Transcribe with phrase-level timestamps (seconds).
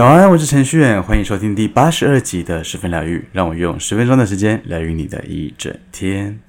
[0.00, 6.40] 早安，我是程序员，欢迎收听第八十二集的十分疗愈，让我用十分钟的时间疗愈你的一整天。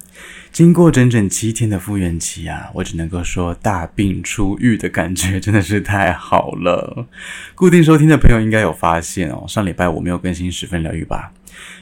[0.50, 7.06] 经过整整七天的复原期啊，我只能够说大病初愈的感觉真的是太好了。
[7.54, 11.30] 固定收听的朋友应该有发现哦，上礼拜我没有更新十分疗愈吧？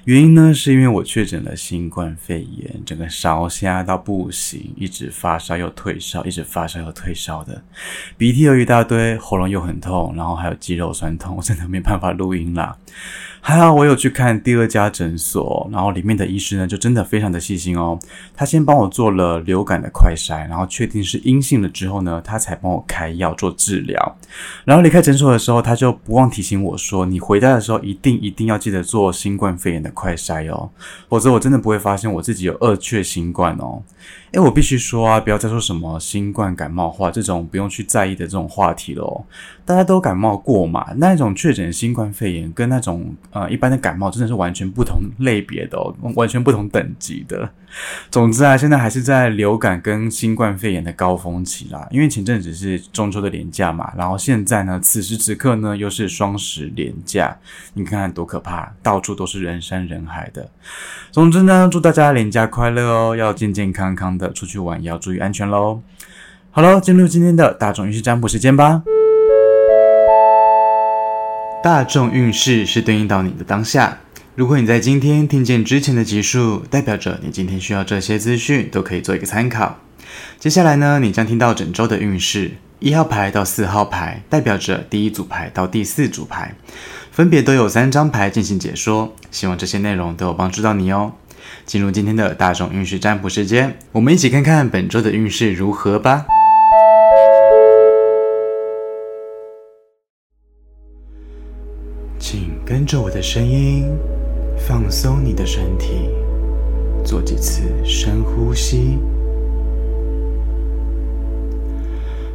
[0.05, 7.63] 原因呢，是因为我确诊了新冠肺炎，整个烧瞎到不行，一直发烧又退烧，一直发烧又退烧的，
[8.17, 12.77] 鼻涕又一大堆，喉咙又很痛，然后还有肌肉酸痛，我真的没办法录音啦。
[13.43, 17.99] 还好我有去看第二家诊所，然后里面的医师呢就真的非常的细心哦。
[18.37, 24.17] 他先帮我做了流感的快筛，然后确定是阴性了之后呢，他才帮我开药做治疗。
[24.65, 30.71] 然后离开诊所的时候，他就不忘提醒我说：“你回家的时候一定一定要记得做新冠肺炎的快筛哦，
[31.09, 33.83] 否则我真的不会发现我自己有二确新冠哦。”
[34.33, 39.25] 诶，我必须说啊，不要再说什么新冠感冒话这种不用去在意的这种话题了哦。
[39.71, 47.49] 大家都感冒过嘛，那种确诊新冠肺炎跟那种呃一般的感冒真的是完全不同类别的哦，完全不同等级的。
[48.11, 51.87] 总之啊，现在还是在流感跟新冠肺炎的高峰期啦。
[51.93, 57.39] 因为前阵子是中秋的连假嘛，然后现在呢，此时此刻呢又是双十连假，
[57.75, 60.51] 你看看多可怕，到处都是人山人海的。
[61.13, 65.81] 总之呢，祝大家连假快乐哦，要健健康康的出去玩，也要注意安全喽。
[66.51, 68.83] 好了，进入今天的大众运势占卜时间吧。
[71.63, 73.99] 大众运势是对应到你的当下。
[74.35, 79.79] 如果你在今天听见之前的集数，代表着你今天需要这些资讯，都可以做一个参考。
[80.39, 86.55] 接下来呢，你将听到整周的运势，一号牌到四号牌，代表着第一组牌到第四组牌，
[87.13, 89.15] 分别都有三张牌进行解说。
[89.31, 91.13] 希望这些内容都有帮助到你哦。
[91.67, 96.25] 进入今天的大众运势占卜时间，我们一起看看本周的运势如何吧。
[102.71, 103.85] 跟着我的声音。
[104.57, 106.09] 放松你的身体，
[107.03, 108.97] 做几次深呼吸，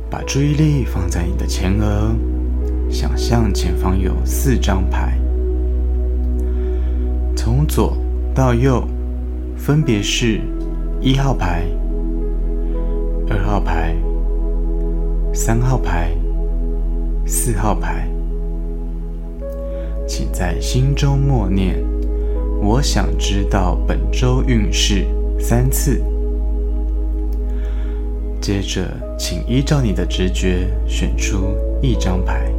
[0.09, 2.13] 把注意力放在你的前额，
[2.89, 5.17] 想象前方有四张牌，
[7.37, 7.95] 从左
[8.33, 8.85] 到右，
[9.55, 10.41] 分别是
[10.99, 11.63] 一号牌、
[13.29, 13.95] 二号牌、
[15.31, 16.11] 三号牌、
[17.25, 18.09] 四号牌，
[20.07, 21.83] 请在心中默念。
[22.61, 25.05] 我想知道本周运势
[25.39, 26.01] 三次。
[28.41, 32.54] 接着，请依照你的直觉选出一张牌。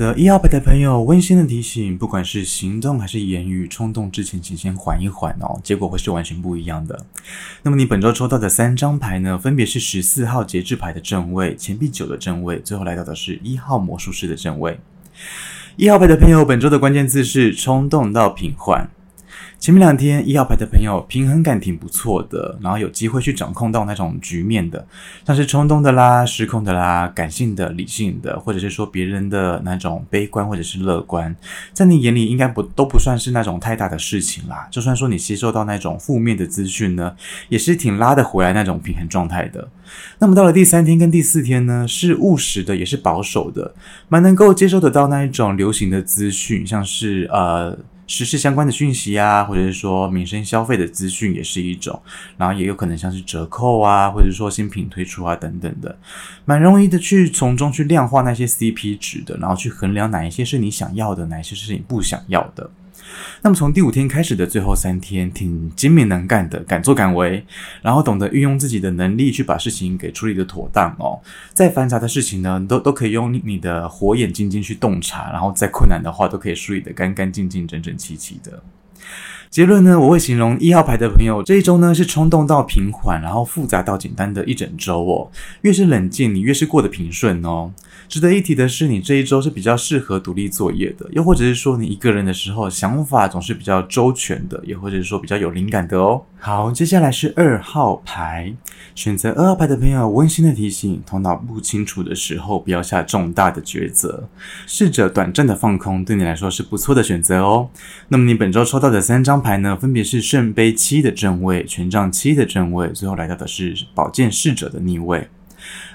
[0.00, 7.04] 选择一号牌的朋友，温馨的提醒：不管是行动还是言语，冲动之前，请先缓一缓哦，结果会是完全不一样的。
[7.62, 14.80] 那么你本周抽到的三张牌呢，分别是十四号节制牌的正位、钱币九的正位，最后来到的是一号魔术师的正位。
[15.76, 18.88] 一号牌的朋友，本周的关键字是冲动到平缓。
[19.60, 24.86] 前面两天一号牌的朋友平衡感挺不错的，然后有机会去掌控到那种局面的，
[25.26, 31.36] 像是冲动的啦、失控的啦、感性的、理性的，或者是说别人的那种悲观或者是乐观，
[31.74, 34.66] 在你眼里应该不都不算是那种太大的事情啦。
[34.70, 37.14] 就算说你吸收到那种负面的资讯呢，
[37.50, 39.68] 也是挺拉得回来那种平衡状态的。
[40.20, 43.74] 那么到了第三天跟第四天呢，是务实的，也是保守的，
[44.08, 47.76] 蛮能够接受得到那一种流行的资讯，像是呃。
[48.10, 52.02] 时事相关的讯息啊，或者是说民生消费的资讯也是一种，
[52.36, 55.96] 然后也有可能像是折扣啊，或者说新品推出啊等等的，
[56.44, 62.68] 蛮容易的去从中去量化那些 CP 值的，然后去衡量哪一些是你想要的，哪一些是你不想要的。
[63.42, 67.44] 那么从第五天开始的最后三天，挺精明能干的，敢作敢为，
[67.82, 71.18] 然后懂得运用自己的能力去把事情给处理得妥当哦。
[71.52, 78.62] 再繁杂的事情呢，都都可以用你的火眼金睛去洞察，然后再困难的话，都可以梳理得干干净净、整整齐齐的。
[79.48, 85.28] 结论呢，我会形容一号牌的朋友这一周呢是冲动到平缓，然后复杂到简单的一整周哦。
[85.62, 87.72] 越是冷静，你越是过得平顺哦。
[88.10, 96.20] 值得一提的是，你这一周是比较适合独立作业的，又或者是说你一个人的时候想法总是比较周全的，也或者是说比较有灵感的哦。
[96.40, 98.52] 好，接下来是二号牌，
[98.96, 104.28] 选择二号牌的朋友，温馨的提醒：头脑不清楚的时候，不要下重大的抉择，
[104.66, 107.70] 试着短暂的放空，对你来说是不错的选择哦。
[108.08, 115.28] 那么你本周抽到的三张牌呢，分别是圣杯七的正位、权杖七的正位，最后来到的是宝剑侍者的逆位。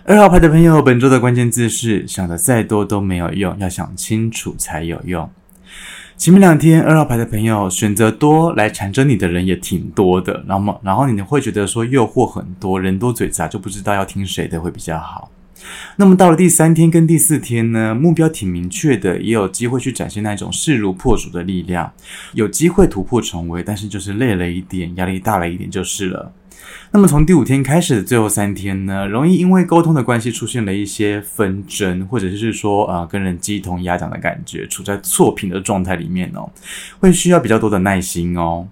[0.06, 5.30] 二号牌的朋友，本周的关键字是：想的再多都没有用，要想清楚才有用。
[6.18, 15.32] 前面两天，二号牌的朋友选择多来缠着你的人也挺多的，然后，然后你会觉得说诱惑很多，人多嘴杂，就不知道要听谁的会比较好。
[15.96, 21.92] 那么到了第三天跟第四天呢，目标挺明确的，也有机会去展现那种势如破竹的力量，
[22.34, 26.32] 有机会突破重围，但是就是累了一点，压力大了一点就是了。
[26.92, 36.50] 那么从第五天开始的最后三天呢，容易因为沟通的关系出现了一些纷争，或者是说啊、跟人鸡同鸭讲的感觉，处在错频的状态里面哦，
[37.00, 38.68] 会需要比较多的耐心哦。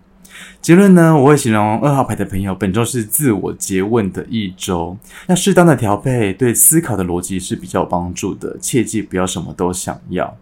[0.61, 4.97] 结论呢，我会形容二号牌的朋友本周是自我诘问的一周，
[5.27, 10.35] 要适当的调配，对思考的逻辑是比较有帮助的，切记不要什么都想要。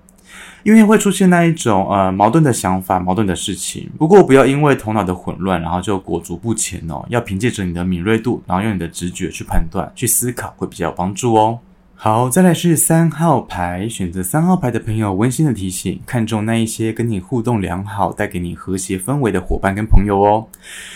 [0.64, 3.90] 因为会出现那一种呃矛盾的想法、矛盾的事情。
[3.98, 7.06] 不过不要因为头脑的混乱，然后就裹足不前哦。
[7.10, 11.60] 要凭借着你的敏锐度，然后用你的直觉去判断、去思考，会比较有帮助哦。
[11.96, 20.48] 好，再来是三号牌，选择三号牌的朋友，温馨的提醒：看重那一些跟你互动良好、带给你和谐氛围的伙伴跟朋友哦。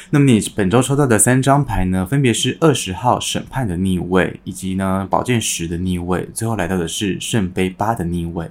[0.09, 8.49] 那么你本周抽到的三张牌呢，分别是二十号审判的逆位，以及呢宝剑十的逆位，最后来到的是圣杯八的逆位。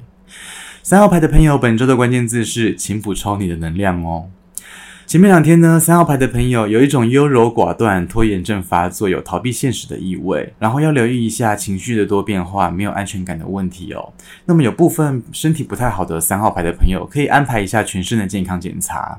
[0.84, 4.28] 三号牌的朋友，本周的关键字是，请补充你的能量哦。
[5.06, 10.52] 前面两天呢，三号牌的朋友有一种优柔寡断、拖延症发作，有逃避现实的意味。
[10.58, 14.12] 然后要留意一下情绪的多变化，没有安全感的问题哦。
[14.44, 19.18] 那么有部分身体不太好的三号牌的朋友，可以安排一下全身的健康检查。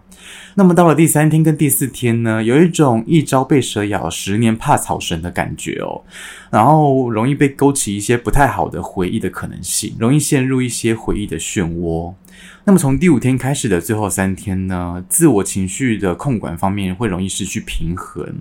[0.54, 6.04] 那么到了第三天跟第四天呢，有一种一朝被蛇咬，十年怕草绳的感觉哦。
[6.56, 12.14] 然后容易被勾起一些不太好的回忆的可能性，容易陷入一些回忆的漩涡。
[12.64, 18.36] 那么从第五天开始的最后三天呢，自我情绪的控管方面会容易失去平衡，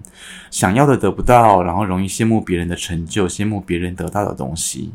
[0.49, 4.93] 想要的得不到，然后容易羡慕别人的成就，羡慕别人得到的东西。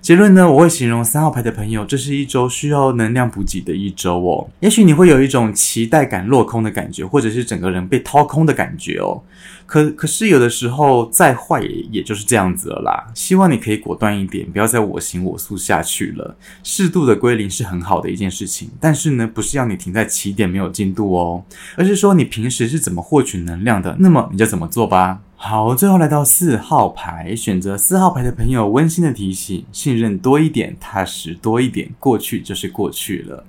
[0.00, 4.48] 结论呢，我会形容三号牌的朋友，这是一周需要能量补给的一周哦。
[4.60, 9.22] 也许你会有一种期待感落空的感觉，或者是整个人被掏空的感觉哦。
[9.66, 13.06] 可可是有的时候再坏也也就是这样子了啦。
[13.14, 16.36] 希望你可以果断一点，不要再我行我素下去了。
[16.62, 21.42] 适度的归零是很好的一件事情，但是呢，不是要你停在起点没有进度哦，
[21.76, 25.20] 而是说你平时是怎么获取能量的，那么你就怎么做吧。
[25.36, 33.44] 好，最后来到四号牌，选择四号牌的朋友，温馨的提醒：信任多一点，踏实多一点，过去就是过去了。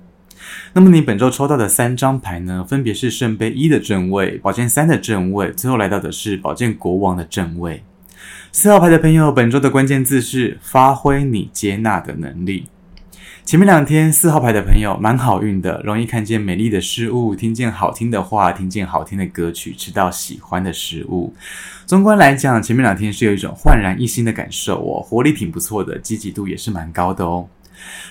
[0.74, 7.82] 那么你本周抽到的三张牌呢，分别是圣杯一的正位、宝剑三的正位，最后来到的是宝剑国王的正位。
[8.52, 12.66] 四号牌的朋友，本周的关键字是发挥你接纳的能力。
[13.46, 21.32] 前面两天四号牌的朋友蛮好运的，容易看见美丽的事物，听见好听的话，听见好听的歌曲，吃到喜欢的食物。
[21.86, 27.46] 纵观来讲，前面两天是有一种焕然一新的感受哦，活力挺不错的，积极度也是蛮高的哦。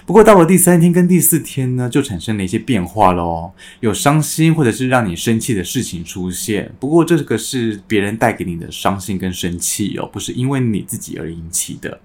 [0.06, 3.52] 不过到了第三天跟第四天呢，就产生了一些变化了哦，
[3.82, 6.72] 有伤心或者是让你生气的事情出现。
[6.80, 12.00] 不过这个是别人带给你的伤心跟生气哦，不是因为你自己而引起的。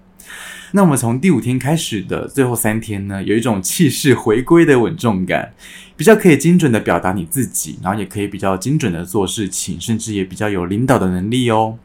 [0.71, 5.53] 那我们从第五天开始的最后三天呢，有一种气势回归的稳重感，
[5.97, 11.77] 比较可以精准的表达你自己，然后也可以比较精准的做事情，甚至也比较有领导的能力哦。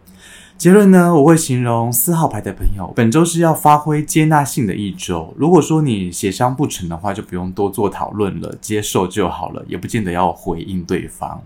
[0.57, 5.35] 结论呢，我会形容四号牌的朋友，本周是要发挥接纳性的一周。
[5.37, 11.43] 如果说你协商不成的话，就不用多做讨论了，接受就好了，也不见得要回应对方。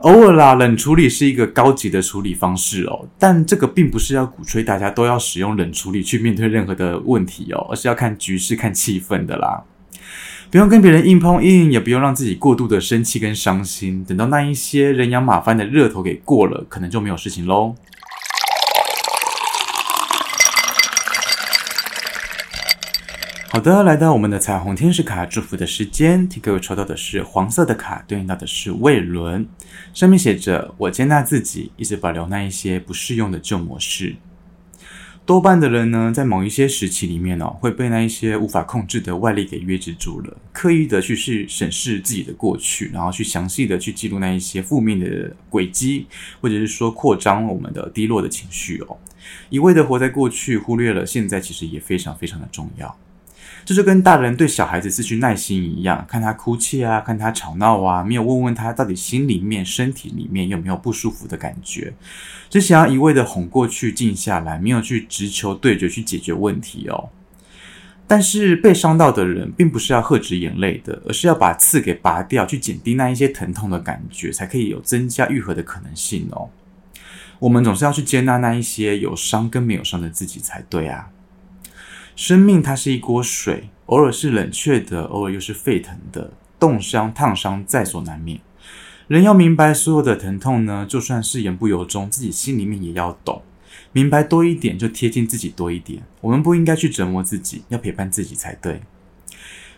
[0.00, 9.62] 偶尔啦，冷处理是一个高级的处理方式哦，但这个并不是要鼓吹大家都要使用冷处理去面对任何的问题哦，而是要看局势、看气氛的啦。
[10.50, 14.02] 不用跟别人硬碰硬，也不用让自己过度的生气跟伤心。
[14.02, 17.74] 等到那一些人仰马翻的热头给过了，可能就没有事情喽。
[23.52, 29.44] 好的，来到我们的彩虹天使卡祝福的时间，替各位抽到的是黄色的卡，对应到的是胃轮，
[29.92, 34.14] 上面写着：“我接纳自己，一直保留那一些不适用的旧模式。”
[35.26, 46.06] 多半的人呢，在某一些时期里面哦，会被那一些无法控制的外力给约制住了，刻意的去去审视自己的过去，然后去详细的去记录那一些负面的轨迹，
[46.40, 48.96] 或者是说扩张我们的低落的情绪哦，
[49.48, 52.96] 一味的活在过去，忽略了现在，其实也非常非常的重要。
[53.70, 61.94] 这就跟大人对小孩子失去耐心一样，看他哭泣啊，看他吵闹啊，没有问问他到底心里面、身体里面有没有不舒服的感觉，
[62.48, 67.10] 只想要一味的哄过去、静下来，没有去直球对决去解决问题哦。
[68.08, 76.50] 但是被伤到的人，并不是要喝止眼泪的，而是要把刺给拔掉，去减低那一些疼痛的感觉，才可以有增加愈合的可能性哦。
[77.38, 81.08] 我们总是要去接纳那一些有伤跟没有伤的自己才对啊。
[82.20, 88.38] 生命它是一锅水，偶尔是冷却的，偶尔又是沸腾的，冻伤、烫伤在所难免。
[89.08, 93.40] 人要明白，所有的疼痛呢，就算是言不由衷，自己心里面也要懂。
[93.92, 96.02] 明白多一点，就贴近自己多一点。
[96.20, 98.82] 我们不应该去折磨自己，要陪伴自己才对。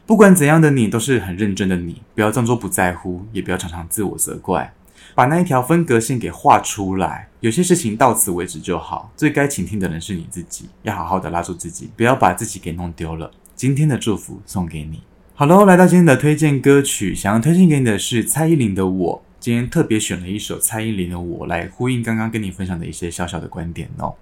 [0.05, 4.75] 不管怎样的你，都是很认真的你，不要装作不在乎，也不要常常自我责怪。
[5.15, 7.29] 把那一条分隔线给画出来。
[7.41, 9.11] 有些事情到此为止就好。
[9.17, 13.31] 最该倾听的人是你自己，要好好的拉住自己，不要把自己给弄丢了。
[13.57, 15.03] 今天的祝福送给你。
[15.35, 19.19] 好喽，来到今天的推荐歌曲，想要推荐给你的是蔡依林的《我》。
[19.41, 24.15] 今天特别选了一首蔡依林的《我》来呼应刚刚跟你分享的一些小小的观点哦。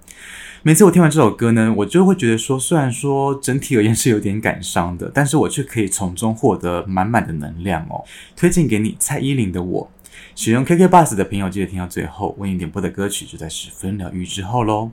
[0.62, 8.02] 每次我听完这首歌呢，我就会觉得说，虽然说整体而言是有点感伤的，但是我却可以从中获得满满的能量哦。
[8.34, 9.90] 推荐给你蔡依林的《我》，
[10.34, 14.90] 使用 KK Bus 的朋友记得听到最后，为你点播的歌曲就在十分疗愈之后喽。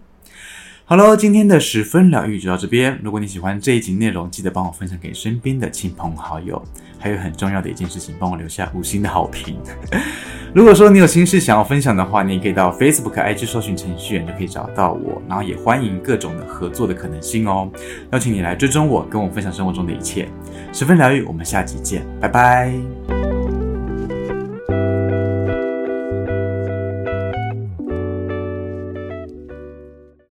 [0.89, 2.97] 好喽，今天的十分疗愈就到这边。
[3.03, 6.63] 如果你喜欢这一集内容，记得帮我分享给身边的亲朋好友。
[6.97, 9.57] 还有很重要的一件事情，帮我留下五星的好评。
[10.55, 15.21] 如果说你有心事想要分享的话，你也可以到 Facebook、IG 搜寻程序员就可以找到我。
[15.27, 17.69] 然后也欢迎各种的合作的可能性哦。
[18.13, 20.29] 邀请你来追踪我，跟我分享生活中的一切。
[20.71, 23.16] 十分疗愈，我们下集见，拜拜。